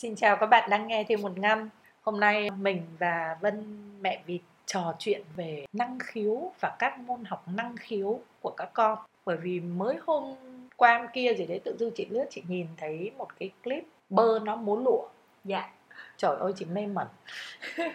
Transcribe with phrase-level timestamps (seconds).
[0.00, 1.70] Xin chào các bạn đang nghe thêm một năm.
[2.02, 7.24] Hôm nay mình và Vân mẹ vịt trò chuyện về năng khiếu và các môn
[7.24, 8.98] học năng khiếu của các con.
[9.24, 10.34] Bởi vì mới hôm
[10.76, 14.38] qua kia gì đấy tự dưng chị lướt chị nhìn thấy một cái clip bơ
[14.44, 15.08] nó múa lụa.
[15.44, 15.70] Dạ.
[16.16, 17.06] Trời ơi chị mê mẩn.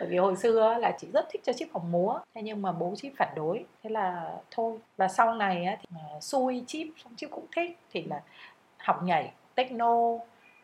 [0.00, 2.72] bởi vì hồi xưa là chị rất thích cho chip học múa thế nhưng mà
[2.72, 7.12] bố chip phản đối thế là thôi và sau này á, thì xui chip xong
[7.16, 8.22] chip cũng thích thì là
[8.78, 10.18] học nhảy techno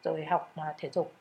[0.06, 1.12] rồi học à, thể dục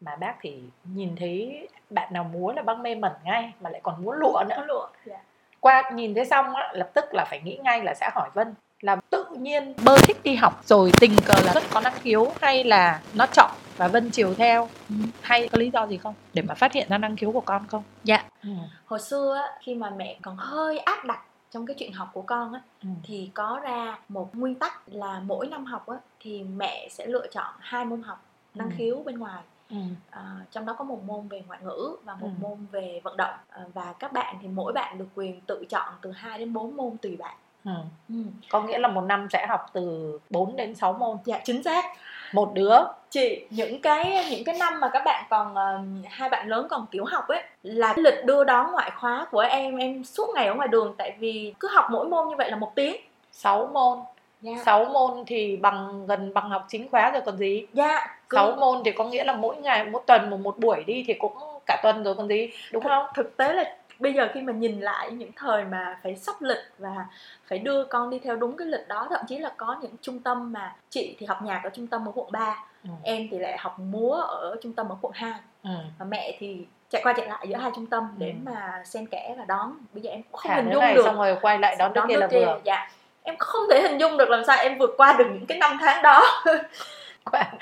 [0.00, 3.80] mà bác thì nhìn thấy bạn nào múa là bác mê mẩn ngay mà lại
[3.84, 5.18] còn múa lụa nữa lụa dạ.
[5.60, 8.54] qua nhìn thấy xong á, lập tức là phải nghĩ ngay là sẽ hỏi vân
[8.80, 12.32] là tự nhiên bơ thích đi học rồi tình cờ là rất có năng khiếu
[12.40, 14.94] hay là nó chọn và vân chiều theo ừ.
[15.22, 17.66] hay có lý do gì không để mà phát hiện ra năng khiếu của con
[17.68, 18.50] không dạ ừ.
[18.86, 22.22] hồi xưa á, khi mà mẹ còn hơi áp đặt trong cái chuyện học của
[22.22, 22.88] con á ừ.
[23.02, 27.26] thì có ra một nguyên tắc là mỗi năm học á thì mẹ sẽ lựa
[27.26, 28.27] chọn hai môn học
[28.58, 28.74] năng ừ.
[28.78, 29.76] khiếu bên ngoài Ừ.
[30.10, 32.42] À, trong đó có một môn về ngoại ngữ và một ừ.
[32.42, 35.88] môn về vận động à, và các bạn thì mỗi bạn được quyền tự chọn
[36.02, 37.70] từ 2 đến 4 môn tùy bạn ừ.
[38.08, 38.14] Ừ.
[38.50, 41.84] có nghĩa là một năm sẽ học từ 4 đến 6 môn dạ chính xác
[42.32, 42.78] một đứa
[43.10, 46.86] chị những cái những cái năm mà các bạn còn uh, hai bạn lớn còn
[46.90, 50.54] tiểu học ấy là lịch đưa đón ngoại khóa của em em suốt ngày ở
[50.54, 52.96] ngoài đường tại vì cứ học mỗi môn như vậy là một tiếng
[53.32, 53.98] 6 môn
[54.40, 54.52] Dạ.
[54.64, 58.36] 6 môn thì bằng gần bằng học chính khóa rồi còn gì Dạ cứ...
[58.36, 61.14] 6 môn thì có nghĩa là mỗi ngày mỗi tuần một một buổi đi thì
[61.14, 61.32] cũng
[61.66, 64.52] cả tuần rồi còn gì đúng thực, không thực tế là bây giờ khi mà
[64.52, 67.06] nhìn lại những thời mà phải sắp lịch và
[67.48, 70.18] phải đưa con đi theo đúng cái lịch đó thậm chí là có những trung
[70.18, 72.90] tâm mà chị thì học nhạc ở trung tâm ở quận 3 ừ.
[73.02, 75.32] em thì lại học múa ở trung tâm ở quận 2
[75.64, 75.70] ừ.
[75.98, 78.14] và mẹ thì chạy qua chạy lại giữa hai trung tâm ừ.
[78.18, 81.02] để mà xen kẽ và đón bây giờ em cũng không hình dung này, được
[81.04, 82.88] xong rồi quay lại đón, đón đứa kia là vừa dạ
[83.28, 85.78] em không thể hình dung được làm sao em vượt qua được những cái năm
[85.80, 86.42] tháng đó.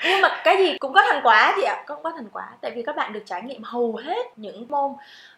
[0.03, 2.49] Nhưng mà cái gì cũng có thành quả chị ạ cũng có thành quả.
[2.61, 4.91] Tại vì các bạn được trải nghiệm hầu hết những môn.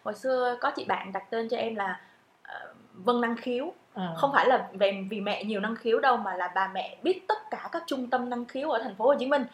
[0.04, 2.00] Hồi xưa có chị bạn đặt tên cho em là
[2.42, 3.72] uh, vân năng khiếu.
[3.94, 4.02] Ừ.
[4.16, 7.20] không phải là về vì mẹ nhiều năng khiếu đâu mà là bà mẹ biết
[7.28, 9.44] tất cả các trung tâm năng khiếu ở thành phố Hồ Chí Minh.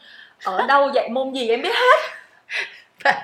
[0.45, 3.15] Ở đâu dạy môn gì em biết hết.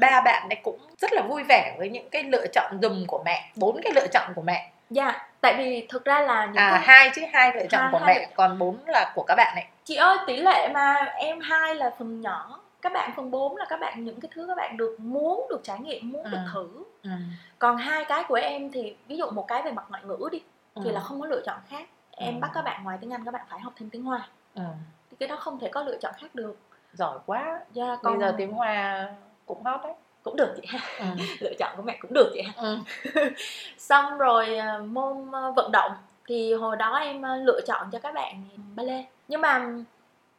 [0.00, 3.22] Ba bạn này cũng rất là vui vẻ với những cái lựa chọn dùm của
[3.24, 6.70] mẹ bốn cái lựa chọn của mẹ dạ tại vì thực ra là những à
[6.70, 6.80] cái...
[6.82, 9.54] hai chứ hai lựa chọn hai, của hai mẹ còn bốn là của các bạn
[9.54, 13.56] này chị ơi tỷ lệ mà em hai là phần nhỏ các bạn phần 4
[13.56, 16.30] là các bạn những cái thứ các bạn được muốn được trải nghiệm muốn ừ.
[16.30, 17.10] được thử ừ.
[17.58, 20.42] còn hai cái của em thì ví dụ một cái về mặt ngoại ngữ đi
[20.74, 20.82] ừ.
[20.84, 22.38] thì là không có lựa chọn khác em ừ.
[22.40, 24.62] bắt các bạn ngoài tiếng anh các bạn phải học thêm tiếng hoa ừ.
[25.10, 26.58] thì cái đó không thể có lựa chọn khác được
[26.92, 28.18] giỏi quá yeah, dạ, còn...
[28.18, 29.08] bây giờ tiếng hoa
[29.46, 30.80] cũng hot đấy cũng được chị ha.
[30.98, 31.06] Ừ.
[31.40, 32.52] lựa chọn của mẹ cũng được chị ha.
[32.56, 32.78] Ừ.
[33.78, 35.92] xong rồi ờ, môn ờ, vận động
[36.26, 38.44] thì hồi đó em ờ, lựa chọn cho các bạn
[38.76, 39.04] ballet.
[39.28, 39.68] Nhưng mà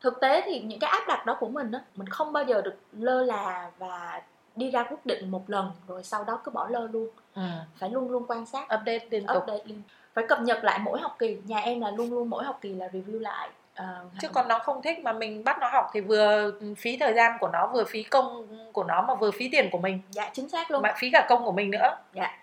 [0.01, 2.61] thực tế thì những cái áp đặt đó của mình á mình không bao giờ
[2.61, 4.21] được lơ là và
[4.55, 7.07] đi ra quyết định một lần rồi sau đó cứ bỏ lơ luôn.
[7.35, 7.41] Ừ.
[7.75, 8.63] phải luôn luôn quan sát.
[8.63, 9.43] Update liên tục.
[9.43, 9.81] Update liên
[10.13, 11.37] phải cập nhật lại mỗi học kỳ.
[11.45, 13.49] Nhà em là luôn luôn mỗi học kỳ là review lại
[13.79, 17.13] uh, chứ còn nó không thích mà mình bắt nó học thì vừa phí thời
[17.13, 20.29] gian của nó vừa phí công của nó mà vừa phí tiền của mình dạ
[20.33, 22.37] chính xác luôn mà phí cả công của mình nữa dạ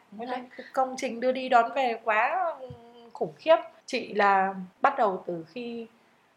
[0.73, 2.55] công trình đưa đi đón về quá
[3.13, 3.57] khủng khiếp
[3.87, 5.87] chị là bắt đầu từ khi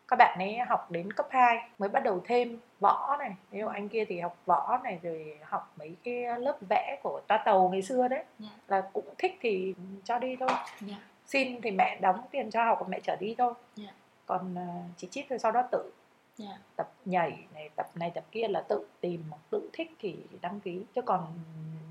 [0.07, 3.90] các bạn ấy học đến cấp 2 mới bắt đầu thêm võ này nếu anh
[3.90, 7.81] kia thì học võ này rồi học mấy cái lớp vẽ của toa tàu ngày
[7.81, 8.28] xưa đấy yeah.
[8.40, 8.47] Dạ.
[8.68, 9.73] là cũng thích thì
[10.03, 10.62] cho đi thôi yeah.
[10.81, 10.96] Dạ.
[11.25, 13.94] xin thì mẹ đóng tiền cho học mẹ trở đi thôi yeah.
[14.30, 14.36] Dạ.
[14.36, 15.92] còn uh, chỉ chít rồi sau đó tự
[16.40, 16.59] yeah.
[16.76, 20.82] tập nhảy này tập này tập kia là tự tìm tự thích thì đăng ký.
[20.96, 21.26] Chứ còn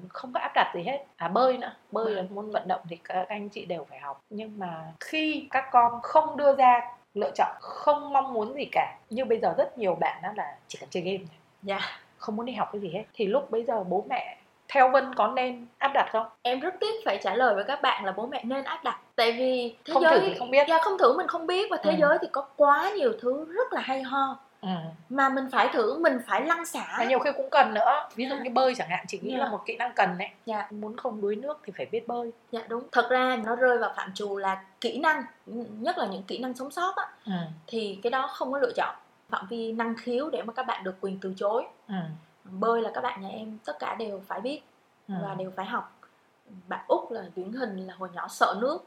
[0.08, 1.04] không có áp đặt gì hết.
[1.16, 1.74] À bơi nữa.
[1.92, 4.20] Bơi là môn vận động thì các anh chị đều phải học.
[4.30, 6.80] Nhưng mà khi các con không đưa ra
[7.14, 8.98] lựa chọn không mong muốn gì cả.
[9.10, 11.36] Như bây giờ rất nhiều bạn đó là chỉ cần chơi game thôi.
[11.62, 11.76] Dạ.
[11.76, 11.90] Yeah.
[12.18, 13.04] không muốn đi học cái gì hết.
[13.14, 14.38] Thì lúc bây giờ bố mẹ
[14.72, 16.26] theo Vân có nên áp đặt không?
[16.42, 18.98] Em rất tiếc phải trả lời với các bạn là bố mẹ nên áp đặt
[19.16, 21.70] Tại vì thế không giới thử thì không biết Dạ không thử mình không biết
[21.70, 21.96] Và thế ừ.
[22.00, 24.68] giới thì có quá nhiều thứ rất là hay ho ừ.
[25.08, 28.26] mà mình phải thử mình phải lăn xả và nhiều khi cũng cần nữa ví
[28.28, 29.40] dụ như bơi chẳng hạn chị nghĩ yeah.
[29.40, 29.52] là dạ.
[29.52, 30.68] một kỹ năng cần đấy dạ.
[30.70, 33.92] muốn không đuối nước thì phải biết bơi dạ đúng thật ra nó rơi vào
[33.96, 35.22] phạm trù là kỹ năng
[35.80, 37.32] nhất là những kỹ năng sống sót á ừ.
[37.66, 38.94] thì cái đó không có lựa chọn
[39.30, 41.94] phạm vi năng khiếu để mà các bạn được quyền từ chối ừ.
[42.50, 44.60] Bơi là các bạn nhà em tất cả đều phải biết
[45.08, 45.14] ừ.
[45.22, 46.00] và đều phải học
[46.68, 48.84] bạn út là điển hình là hồi nhỏ sợ nước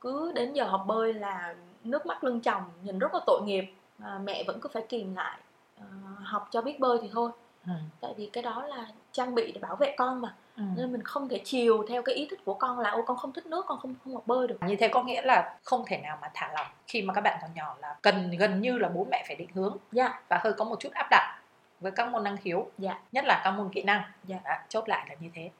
[0.00, 1.54] cứ đến giờ học bơi là
[1.84, 3.64] nước mắt lưng chồng nhìn rất là tội nghiệp
[4.02, 5.38] à, mẹ vẫn cứ phải kìm lại
[5.78, 5.84] à,
[6.24, 7.30] học cho biết bơi thì thôi
[7.66, 7.72] ừ.
[8.00, 10.62] tại vì cái đó là trang bị để bảo vệ con mà ừ.
[10.76, 13.32] nên mình không thể chiều theo cái ý thích của con là ô con không
[13.32, 15.98] thích nước con không không học bơi được như thế có nghĩa là không thể
[15.98, 18.88] nào mà thả lỏng khi mà các bạn còn nhỏ là cần gần như là
[18.88, 20.22] bố mẹ phải định hướng yeah.
[20.28, 21.39] và hơi có một chút áp đặt
[21.80, 22.98] với các môn năng khiếu dạ.
[23.12, 24.36] nhất là các môn kỹ năng dạ.
[24.44, 25.50] Đã, chốt lại là như thế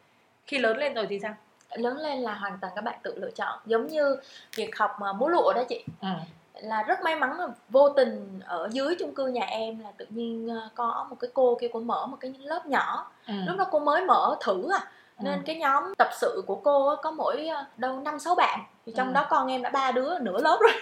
[0.46, 1.34] khi lớn lên rồi thì sao
[1.72, 4.16] lớn lên là hoàn toàn các bạn tự lựa chọn giống như
[4.56, 6.08] việc học mà múa lụa đó chị ừ.
[6.54, 10.06] là rất may mắn là vô tình ở dưới chung cư nhà em là tự
[10.08, 13.34] nhiên ờ, có một cái cô kia cô mở một cái lớp nhỏ ừ.
[13.46, 14.80] lúc đó cô mới mở thử à
[15.18, 15.22] ừ.
[15.24, 18.92] nên cái nhóm tập sự của cô có mỗi ờ, đâu năm sáu bạn thì
[18.96, 19.12] trong ừ.
[19.12, 20.72] đó con em đã ba đứa nửa lớp rồi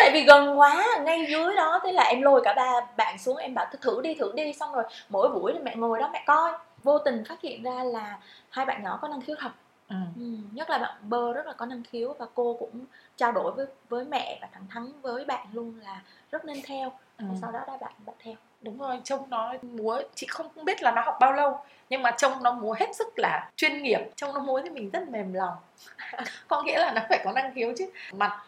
[0.00, 3.36] tại vì gần quá ngay dưới đó thế là em lôi cả ba bạn xuống
[3.36, 4.52] em bảo thử đi thử đi.
[4.52, 6.52] Xong rồi mỗi buổi thì mẹ ngồi đó mẹ coi
[6.82, 8.18] vô tình phát hiện ra là
[8.50, 9.50] hai bạn nhỏ có năng khiếu thật.
[9.88, 9.96] Ừ.
[10.16, 12.84] Ừ, nhất là bạn bơ rất là có năng khiếu và cô cũng
[13.16, 16.00] trao đổi với với mẹ và thẳng thắn với bạn luôn là
[16.30, 16.92] rất nên theo.
[17.18, 17.24] Ừ.
[17.28, 18.34] và sau đó đã bạn bạn theo.
[18.60, 21.58] Đúng rồi trông nó múa chị không biết là nó học bao lâu
[21.90, 24.90] nhưng mà trông nó múa hết sức là chuyên nghiệp trông nó múa thì mình
[24.90, 25.54] rất mềm lòng.
[26.48, 27.90] Có nghĩa là nó phải có năng khiếu chứ.
[28.12, 28.38] Mặt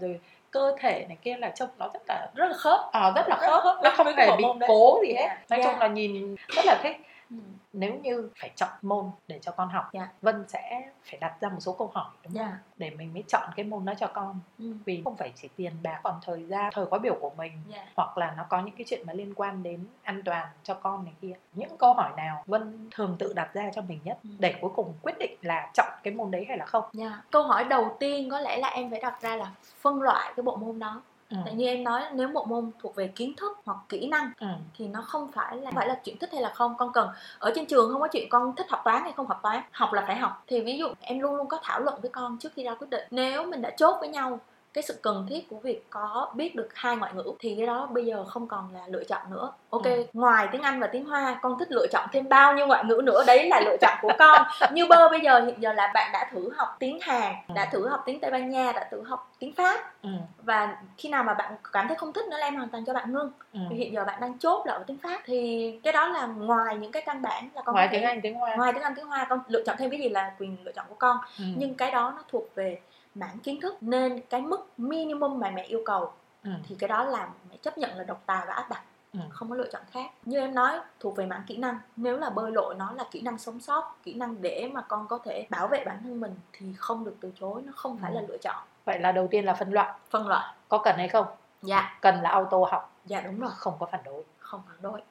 [0.00, 2.80] rồi cơ thể này kia là trông nó rất là rất là khớp.
[2.92, 3.76] À, rất là khớp, khớp.
[3.82, 5.28] nó không hề bị cố gì hết.
[5.50, 5.64] Nói yeah.
[5.64, 6.96] chung là nhìn rất là thích
[7.30, 7.36] Ừ.
[7.72, 10.08] nếu như phải chọn môn để cho con học yeah.
[10.08, 10.14] Dạ.
[10.22, 12.58] vân sẽ phải đặt ra một số câu hỏi đúng không dạ.
[12.76, 14.72] để mình mới chọn cái môn đó cho con ừ.
[14.84, 17.86] vì không phải chỉ tiền bạc còn thời gian thời khóa biểu của mình yeah.
[17.86, 17.92] Dạ.
[17.96, 21.04] hoặc là nó có những cái chuyện mà liên quan đến an toàn cho con
[21.04, 24.30] này kia những câu hỏi nào vân thường tự đặt ra cho mình nhất ừ.
[24.38, 27.12] để cuối cùng quyết định là chọn cái môn đấy hay là không yeah.
[27.30, 30.42] câu hỏi đầu tiên có lẽ là em phải đặt ra là phân loại cái
[30.42, 31.36] bộ môn đó ừ.
[31.44, 34.46] tại như em nói nếu một môn thuộc về kiến thức hoặc kỹ năng ừ.
[34.74, 37.08] thì nó không phải là phải là chuyện thích hay là không con cần
[37.38, 39.92] ở trên trường không có chuyện con thích học toán hay không học toán học
[39.92, 42.52] là phải học thì ví dụ em luôn luôn có thảo luận với con trước
[42.54, 44.40] khi ra quyết định nếu mình đã chốt với nhau
[44.74, 47.88] cái sự cần thiết của việc có biết được hai ngoại ngữ thì cái đó
[47.92, 50.04] bây giờ không còn là lựa chọn nữa ok ừ.
[50.12, 53.00] ngoài tiếng anh và tiếng hoa con thích lựa chọn thêm bao nhiêu ngoại ngữ
[53.04, 56.10] nữa đấy là lựa chọn của con như bơ bây giờ hiện giờ là bạn
[56.12, 57.52] đã thử học tiếng hàn ừ.
[57.54, 60.08] đã thử học tiếng tây ban nha đã thử học tiếng pháp ừ.
[60.42, 62.92] và khi nào mà bạn cảm thấy không thích nữa là em hoàn toàn cho
[62.92, 63.60] bạn ngưng ừ.
[63.70, 66.76] thì hiện giờ bạn đang chốt là ở tiếng pháp thì cái đó là ngoài
[66.76, 69.06] những cái căn bản là con ngoài tiếng anh tiếng hoa ngoài tiếng anh tiếng
[69.06, 71.44] hoa con lựa chọn thêm cái gì là quyền lựa chọn của con ừ.
[71.56, 72.78] nhưng cái đó nó thuộc về
[73.14, 76.12] mảng kiến thức nên cái mức minimum mà mẹ yêu cầu.
[76.44, 76.50] Ừ.
[76.68, 78.82] thì cái đó là mẹ chấp nhận là độc tài và áp đặt
[79.12, 79.20] ừ.
[79.30, 80.10] không có lựa chọn khác.
[80.24, 81.78] Như em nói thuộc về mảng kỹ năng.
[81.96, 85.06] Nếu là bơi lội nó là kỹ năng sống sót kỹ năng để mà con
[85.08, 88.10] có thể bảo vệ bản thân mình thì không được từ chối nó không phải
[88.10, 88.14] ừ.
[88.14, 88.64] là lựa chọn.
[88.84, 89.92] Vậy là đầu tiên là phân loại.
[90.10, 90.54] Phân loại.
[90.68, 91.26] Có cần hay không?
[91.62, 91.98] Dạ.
[92.00, 92.92] Cần là auto học.
[93.04, 93.50] Dạ đúng rồi.
[93.54, 94.24] Không có phản đối.
[94.38, 95.02] Không phản đối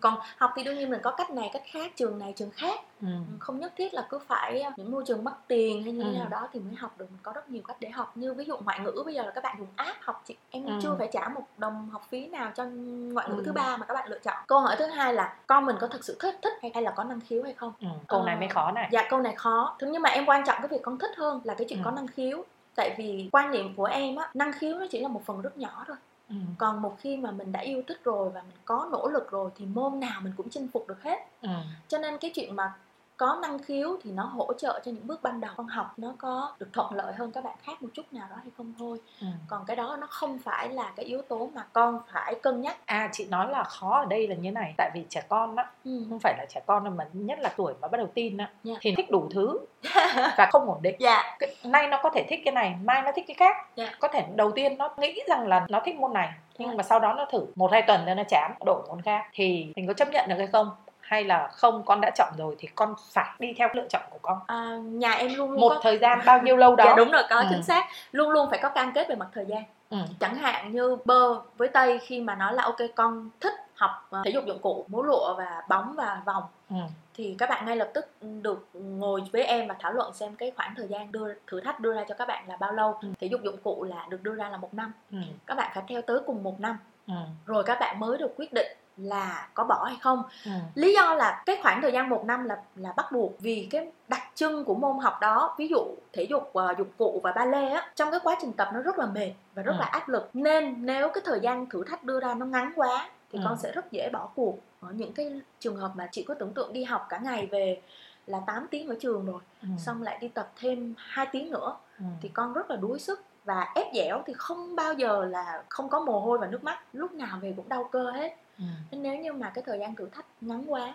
[0.00, 2.80] còn học thì đương nhiên mình có cách này cách khác trường này trường khác
[3.00, 3.08] ừ.
[3.38, 6.10] không nhất thiết là cứ phải ờ, những môi trường mất tiền hay như thế
[6.10, 6.18] ừ.
[6.18, 8.44] nào đó thì mới học được mình có rất nhiều cách để học như ví
[8.44, 10.72] dụ ngoại ngữ bây giờ là các bạn dùng app học chị em ừ.
[10.82, 12.64] chưa phải trả một đồng học phí nào cho
[13.12, 13.42] ngoại ngữ ừ.
[13.46, 15.86] thứ ba mà các bạn lựa chọn câu hỏi thứ hai là con mình có
[15.86, 17.88] thực sự thích thích hay là có năng khiếu hay không ừ.
[18.08, 20.56] câu này mới khó này dạ câu này khó thế nhưng mà em quan trọng
[20.58, 21.82] cái việc con thích hơn là cái chuyện ừ.
[21.84, 22.44] có năng khiếu
[22.76, 25.58] tại vì quan niệm của em á năng khiếu nó chỉ là một phần rất
[25.58, 25.96] nhỏ thôi
[26.28, 26.36] Ừ.
[26.58, 29.50] còn một khi mà mình đã yêu thích rồi và mình có nỗ lực rồi
[29.56, 31.48] thì môn nào mình cũng chinh phục được hết ừ.
[31.88, 32.74] cho nên cái chuyện mà
[33.16, 36.14] có năng khiếu thì nó hỗ trợ cho những bước ban đầu con học nó
[36.18, 38.98] có được thuận lợi hơn các bạn khác một chút nào đó hay không thôi
[39.20, 39.26] ừ.
[39.48, 42.76] còn cái đó nó không phải là cái yếu tố mà con phải cân nhắc
[42.86, 45.70] à chị nói là khó ở đây là như này tại vì trẻ con á
[45.84, 46.06] ừ.
[46.08, 48.64] không phải là trẻ con mà nhất là tuổi mà bắt đầu tin á yeah.
[48.64, 48.74] Dạ.
[48.80, 49.58] thì thích đủ thứ
[50.36, 51.24] và không ổn định yeah.
[51.40, 51.46] Dạ.
[51.64, 53.90] nay nó có thể thích cái này mai nó thích cái khác yeah.
[53.90, 53.96] Dạ.
[54.00, 56.76] có thể đầu tiên nó nghĩ rằng là nó thích môn này nhưng yeah.
[56.76, 59.72] mà sau đó nó thử một hai tuần rồi nó chán đổi môn khác thì
[59.76, 60.70] mình có chấp nhận được hay không
[61.06, 64.18] hay là không con đã chọn rồi thì con phải đi theo lựa chọn của
[64.22, 65.80] con à, nhà em luôn luôn một có...
[65.82, 67.46] thời gian bao nhiêu lâu đó dạ đúng rồi có ừ.
[67.50, 69.98] chính xác luôn luôn phải có cam kết về mặt thời gian ừ.
[70.20, 73.90] chẳng hạn như bơ với tây khi mà nói là ok con thích học
[74.20, 76.76] uh, thể dục dụng cụ múa lụa và bóng và vòng ừ.
[77.14, 78.06] thì các bạn ngay lập tức
[78.42, 81.80] được ngồi với em và thảo luận xem cái khoảng thời gian đưa thử thách
[81.80, 83.08] đưa ra cho các bạn là bao lâu ừ.
[83.20, 85.18] thể dục dụng cụ là được đưa ra là một năm ừ.
[85.46, 87.14] các bạn phải theo tới cùng một năm ừ.
[87.46, 90.50] rồi các bạn mới được quyết định là có bỏ hay không ừ.
[90.74, 93.92] lý do là cái khoảng thời gian một năm là là bắt buộc vì cái
[94.08, 97.44] đặc trưng của môn học đó ví dụ thể dục uh, dụng cụ và ba
[97.44, 99.78] lê á trong cái quá trình tập nó rất là mệt và rất ừ.
[99.80, 103.08] là áp lực nên nếu cái thời gian thử thách đưa ra nó ngắn quá
[103.32, 103.42] thì ừ.
[103.48, 106.54] con sẽ rất dễ bỏ cuộc ở những cái trường hợp mà chị có tưởng
[106.54, 107.80] tượng đi học cả ngày về
[108.26, 109.68] là 8 tiếng ở trường rồi ừ.
[109.78, 112.04] xong lại đi tập thêm 2 tiếng nữa ừ.
[112.20, 115.88] thì con rất là đuối sức và ép dẻo thì không bao giờ là không
[115.88, 118.64] có mồ hôi và nước mắt lúc nào về cũng đau cơ hết ừ.
[118.90, 120.94] nên nếu như mà cái thời gian thử thách ngắn quá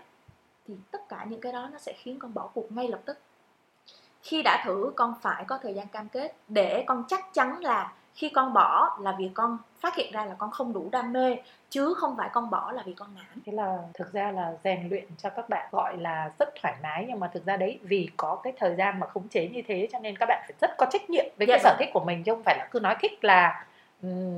[0.67, 3.17] thì tất cả những cái đó nó sẽ khiến con bỏ cuộc ngay lập tức
[4.23, 7.93] khi đã thử con phải có thời gian cam kết để con chắc chắn là
[8.13, 11.37] khi con bỏ là vì con phát hiện ra là con không đủ đam mê
[11.69, 14.89] chứ không phải con bỏ là vì con nản thế là thực ra là rèn
[14.89, 18.09] luyện cho các bạn gọi là rất thoải mái nhưng mà thực ra đấy vì
[18.17, 20.71] có cái thời gian mà khống chế như thế cho nên các bạn phải rất
[20.77, 21.77] có trách nhiệm với dạ cái sở vâng.
[21.79, 23.65] thích của mình chứ không phải là cứ nói thích là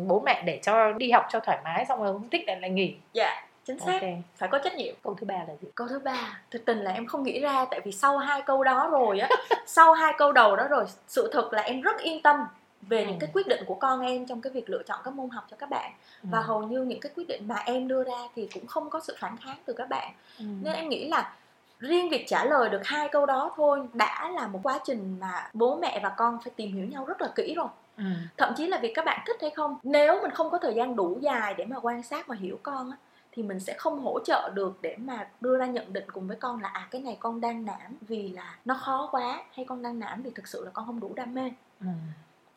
[0.07, 2.69] bố mẹ để cho đi học cho thoải mái xong rồi không thích lại lại
[2.69, 4.23] nghỉ dạ chính xác okay.
[4.35, 6.91] phải có trách nhiệm câu thứ ba là gì câu thứ ba thực tình là
[6.91, 9.29] em không nghĩ ra tại vì sau hai câu đó rồi á
[9.65, 12.45] sau hai câu đầu đó rồi sự thật là em rất yên tâm
[12.81, 13.07] về ừ.
[13.09, 15.47] những cái quyết định của con em trong cái việc lựa chọn các môn học
[15.51, 15.91] cho các bạn
[16.23, 16.27] ừ.
[16.31, 18.99] và hầu như những cái quyết định mà em đưa ra thì cũng không có
[18.99, 20.45] sự phản kháng từ các bạn ừ.
[20.61, 21.33] nên em nghĩ là
[21.79, 25.49] riêng việc trả lời được hai câu đó thôi đã là một quá trình mà
[25.53, 28.03] bố mẹ và con phải tìm hiểu nhau rất là kỹ rồi ừ.
[28.37, 30.95] thậm chí là việc các bạn thích hay không nếu mình không có thời gian
[30.95, 32.97] đủ dài để mà quan sát và hiểu con á
[33.35, 36.37] thì mình sẽ không hỗ trợ được để mà đưa ra nhận định cùng với
[36.37, 39.83] con là à cái này con đang nản vì là nó khó quá hay con
[39.83, 41.51] đang nản vì thực sự là con không đủ đam mê.
[41.79, 41.87] Ừ.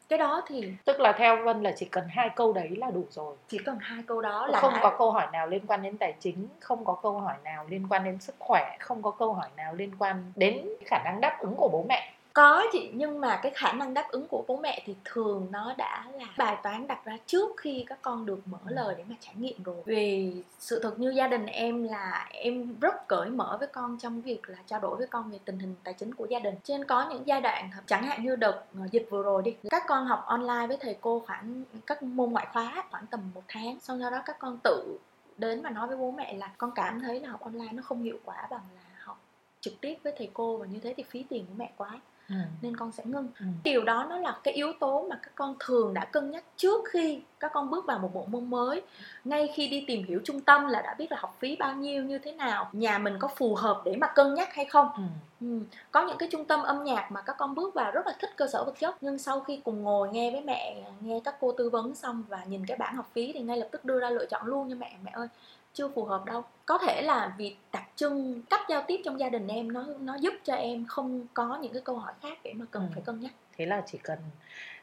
[0.09, 3.05] Cái đó thì tức là theo vân là chỉ cần hai câu đấy là đủ
[3.11, 3.37] rồi.
[3.49, 6.14] Chỉ cần hai câu đó là không có câu hỏi nào liên quan đến tài
[6.21, 9.49] chính không có câu hỏi nào liên quan đến sức khỏe không có câu hỏi
[9.57, 13.37] nào liên quan đến khả năng đáp ứng của bố mẹ có chị nhưng mà
[13.43, 16.87] cái khả năng đáp ứng của bố mẹ thì thường nó đã là bài toán
[16.87, 18.75] đặt ra trước khi các con được mở ừ.
[18.75, 19.76] lời để mà trải nghiệm rồi.
[19.85, 24.21] Vì sự thật như gia đình em là em rất cởi mở với con trong
[24.21, 26.55] việc là trao đổi với con về tình hình tài chính của gia đình.
[26.64, 29.83] Trên có những giai đoạn chẳng hạn như đợt ờ, dịch vừa rồi đi các
[29.87, 33.78] con học online với thầy cô khoảng các môn ngoại khóa khoảng tầm một tháng.
[33.81, 34.99] Sau đó các con tự
[35.37, 38.02] đến và nói với bố mẹ là con cảm thấy là học online nó không
[38.02, 39.21] hiệu quả bằng là học
[39.61, 42.37] trực tiếp với thầy cô và như thế thì phí tiền của mẹ quá ừ.
[42.62, 43.47] nên con sẽ ngưng ừ.
[43.64, 46.85] điều đó nó là cái yếu tố mà các con thường đã cân nhắc trước
[46.90, 48.83] khi các con bước vào một bộ môn mới
[49.25, 52.04] ngay khi đi tìm hiểu trung tâm là đã biết là học phí bao nhiêu
[52.04, 55.02] như thế nào nhà mình có phù hợp để mà cân nhắc hay không ừ.
[55.40, 55.61] Ừ.
[55.90, 58.31] có những cái trung tâm âm nhạc mà các con bước vào rất là thích
[58.37, 61.52] cơ sở vật chất nhưng sau khi cùng ngồi nghe với mẹ nghe các cô
[61.52, 64.11] tư vấn xong và nhìn cái bảng học phí thì ngay lập tức đưa ra
[64.11, 65.28] lựa chọn luôn nha mẹ mẹ ơi
[65.73, 69.28] chưa phù hợp đâu có thể là vì đặc trưng cách giao tiếp trong gia
[69.28, 72.52] đình em nó nó giúp cho em không có những cái câu hỏi khác để
[72.57, 72.88] mà cần ừ.
[72.95, 74.19] phải cân nhắc thế là chỉ cần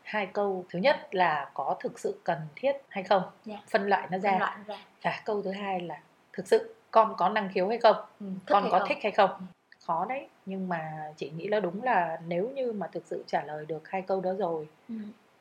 [0.03, 3.33] hai câu thứ nhất là có thực sự cần thiết hay không yeah.
[3.45, 3.57] Dạ.
[3.69, 4.31] phân loại nó ra.
[4.31, 5.99] Phân loại ra và câu thứ hai là
[6.33, 8.87] thực sự con có năng khiếu hay không ừ, con có không?
[8.87, 9.45] thích hay không ừ.
[9.79, 13.43] khó đấy nhưng mà chị nghĩ là đúng là nếu như mà thực sự trả
[13.43, 14.67] lời được hai câu đó rồi.
[14.89, 14.95] Ừ.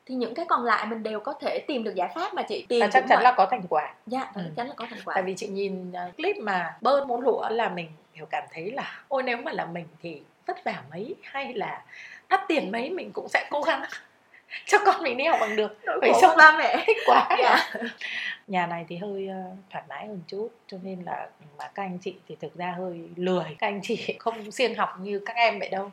[0.07, 2.67] Thì những cái còn lại mình đều có thể tìm được giải pháp mà chị.
[2.69, 3.25] Tìm và chắc chắn vậy.
[3.25, 3.95] là có thành quả.
[4.07, 4.43] Dạ ừ.
[4.45, 5.15] chắc chắn là có thành quả.
[5.15, 8.71] Tại vì chị nhìn uh, clip mà bơn muốn lụa là mình hiểu cảm thấy
[8.71, 11.83] là ôi nếu mà là mình thì vất vả mấy hay là
[12.29, 13.83] đắt tiền mấy mình cũng sẽ cố gắng
[14.67, 15.79] cho con mình đi học bằng được.
[16.01, 16.77] Vậy xong ba mẹ.
[16.87, 17.29] Thích quá.
[17.43, 17.73] Dạ.
[18.47, 21.29] nhà này thì hơi uh, thoải mái hơn chút cho nên là
[21.59, 23.57] mà các anh chị thì thực ra hơi lười.
[23.59, 25.91] Các anh chị không siêng học như các em vậy đâu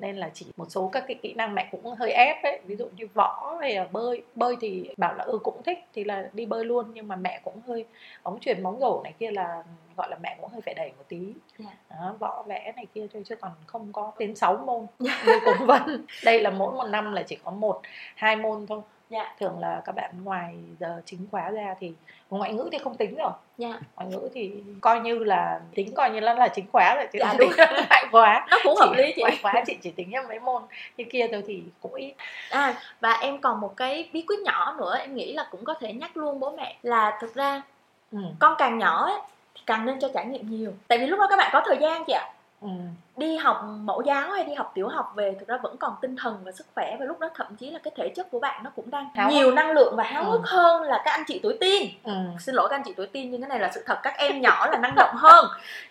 [0.00, 2.76] nên là chỉ một số các cái kỹ năng mẹ cũng hơi ép ấy ví
[2.76, 6.30] dụ như võ hay là bơi bơi thì bảo là ừ cũng thích thì là
[6.32, 7.84] đi bơi luôn nhưng mà mẹ cũng hơi
[8.22, 9.62] bóng truyền bóng rổ này kia là
[9.96, 11.74] gọi là mẹ cũng hơi phải đẩy một tí yeah.
[11.90, 11.96] Dạ.
[11.96, 15.66] đó, võ vẽ này kia thôi chứ còn không có đến 6 môn như cũng
[15.66, 17.80] vân đây là mỗi một năm là chỉ có một
[18.14, 18.80] hai môn thôi.
[19.14, 19.34] Dạ.
[19.40, 21.92] thường là các bạn ngoài giờ chính khóa ra thì
[22.30, 23.30] ngoại ngữ thì không tính rồi.
[23.58, 23.78] Dạ.
[23.96, 27.18] ngoại ngữ thì coi như là tính coi như là là chính khóa rồi chứ
[27.22, 27.50] dạ, đúng
[27.88, 30.62] ngoại khóa nó cũng hợp lý chị ngoại khóa chị chỉ tính em mấy môn
[30.96, 32.14] như kia thôi thì cũng ít
[32.50, 35.74] à và em còn một cái bí quyết nhỏ nữa em nghĩ là cũng có
[35.74, 37.62] thể nhắc luôn bố mẹ là thực ra
[38.12, 38.18] ừ.
[38.38, 39.20] con càng nhỏ ấy,
[39.54, 41.76] thì càng nên cho trải nghiệm nhiều tại vì lúc đó các bạn có thời
[41.80, 42.33] gian chị ạ
[42.64, 42.70] ừ.
[43.16, 46.16] đi học mẫu giáo hay đi học tiểu học về thực ra vẫn còn tinh
[46.16, 48.64] thần và sức khỏe và lúc đó thậm chí là cái thể chất của bạn
[48.64, 50.30] nó cũng đang háo nhiều năng lượng và háo ừ.
[50.30, 52.12] hức hơn là các anh chị tuổi teen ừ.
[52.40, 54.40] xin lỗi các anh chị tuổi teen nhưng cái này là sự thật các em
[54.40, 55.46] nhỏ là năng động hơn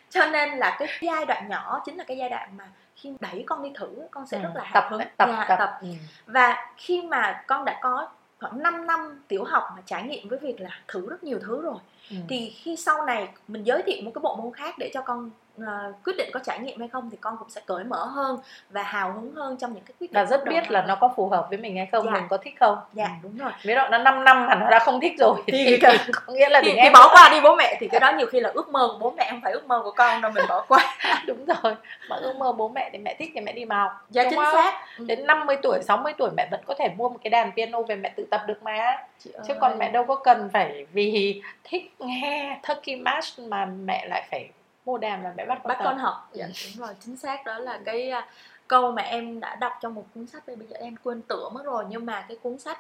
[0.10, 2.66] cho nên là cái giai đoạn nhỏ chính là cái giai đoạn mà
[2.96, 4.44] khi đẩy con đi thử con sẽ ừ.
[4.44, 5.56] rất là hào hứng tập tập, tập.
[5.60, 5.78] tập.
[5.82, 5.88] Ừ.
[6.26, 8.08] và khi mà con đã có
[8.40, 11.62] khoảng 5 năm tiểu học mà trải nghiệm với việc là thử rất nhiều thứ
[11.62, 11.78] rồi
[12.10, 12.16] ừ.
[12.30, 15.32] thì khi sau này mình giới thiệu một cái bộ môn khác để cho con
[15.62, 18.38] uh, quyết định có trải nghiệm hay không thì con cũng sẽ cởi mở hơn
[18.70, 21.14] và hào hứng hơn trong những cái quyết định là rất biết là nó có
[21.16, 22.12] phù hợp với mình hay không dạ.
[22.12, 23.12] mình có thích không dạ ừ.
[23.24, 26.12] đúng rồi dụ nó 5 năm mà nó đã không thích rồi thì, thì, thì
[26.26, 28.40] có nghĩa là thì, thì bỏ qua đi bố mẹ thì cái đó nhiều khi
[28.40, 30.66] là ước mơ của bố mẹ không phải ước mơ của con đâu mình bỏ
[30.68, 31.76] qua đúng rồi
[32.10, 34.54] mà ước mơ bố mẹ thì mẹ thích thì mẹ đi vào dạ chính không?
[34.54, 35.06] xác ừ.
[35.08, 37.96] đến 50 tuổi 60 tuổi mẹ vẫn có thể mua một cái đàn piano về
[37.96, 39.58] mẹ tự tập được mà Chị chứ ơi.
[39.62, 44.50] còn mẹ đâu có cần phải vì thích nghe Turkey March mà mẹ lại phải
[44.86, 46.30] mô đàm là mẹ bắt con bắt con học.
[46.34, 47.46] Dạ đúng rồi chính xác.
[47.46, 48.24] Đó là cái uh,
[48.68, 51.66] câu mà em đã đọc trong một cuốn sách bây giờ em quên tựa mất
[51.66, 51.86] rồi.
[51.90, 52.80] Nhưng mà cái cuốn sách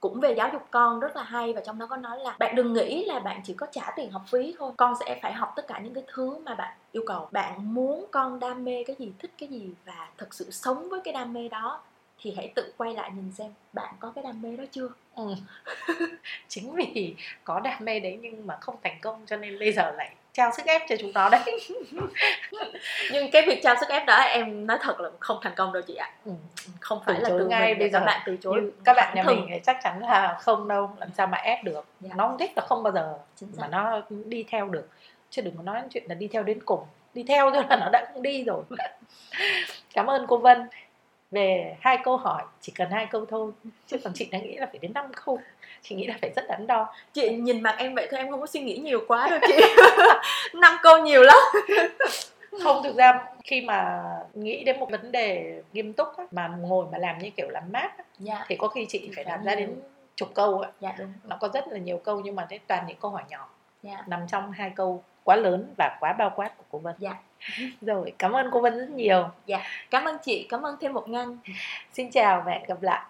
[0.00, 2.54] cũng về giáo dục con rất là hay và trong đó có nói là bạn
[2.54, 4.72] đừng nghĩ là bạn chỉ có trả tiền học phí thôi.
[4.76, 7.28] Con sẽ phải học tất cả những cái thứ mà bạn yêu cầu.
[7.30, 11.00] Bạn muốn con đam mê cái gì thích cái gì và thực sự sống với
[11.04, 11.80] cái đam mê đó
[12.20, 14.88] thì hãy tự quay lại nhìn xem bạn có cái đam mê đó chưa?
[15.14, 15.34] Ừ.
[16.48, 19.92] chính vì có đam mê đấy nhưng mà không thành công cho nên bây giờ
[19.96, 21.40] lại trao sức ép cho chúng nó đấy.
[23.12, 25.82] Nhưng cái việc trao sức ép đó em nói thật là không thành công đâu
[25.86, 26.10] chị ạ.
[26.24, 26.32] Ừ.
[26.80, 27.98] không phải từ là từ ngay bây giờ.
[27.98, 28.70] các bạn từ chối.
[28.84, 31.84] Các bạn nhà mình thì chắc chắn là không đâu làm sao mà ép được.
[32.00, 32.10] Dạ.
[32.16, 33.18] nó không thích là không bao giờ
[33.58, 34.88] mà nó đi theo được.
[35.30, 36.80] Chứ đừng có nói chuyện là đi theo đến cùng.
[37.14, 38.62] Đi theo thôi là nó đã không đi rồi.
[39.94, 40.68] Cảm ơn cô Vân
[41.30, 43.52] về hai câu hỏi chỉ cần hai câu thôi
[43.86, 45.38] chứ còn chị đã nghĩ là phải đến năm câu
[45.82, 48.40] chị nghĩ là phải rất đắn đo chị nhìn mặt em vậy thôi em không
[48.40, 49.54] có suy nghĩ nhiều quá đâu chị
[50.54, 51.38] năm câu nhiều lắm
[52.62, 54.02] không thực ra khi mà
[54.34, 57.62] nghĩ đến một vấn đề nghiêm túc á, mà ngồi mà làm như kiểu làm
[57.72, 58.44] mát á, dạ.
[58.48, 59.80] thì có khi chị phải đặt ra đến
[60.16, 60.70] chục câu á.
[60.80, 61.12] Dạ, đúng.
[61.24, 63.48] nó có rất là nhiều câu nhưng mà thế toàn những câu hỏi nhỏ
[63.82, 64.04] dạ.
[64.06, 66.94] nằm trong hai câu quá lớn và quá bao quát của cô Vân.
[66.98, 67.14] Dạ.
[67.80, 69.28] Rồi, cảm ơn cô Vân rất nhiều.
[69.46, 71.38] Dạ, cảm ơn chị, cảm ơn thêm một ngăn.
[71.92, 73.02] Xin chào và hẹn gặp lại.